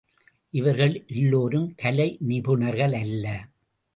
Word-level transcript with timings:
இவர்கள் 0.53 1.03
எல்லோரும் 1.07 1.75
கலை 1.75 2.17
நிபுணர்கள் 2.27 2.93
அல்ல. 2.93 3.25